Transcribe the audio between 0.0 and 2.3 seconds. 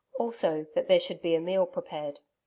Also that there should be a meal prepared.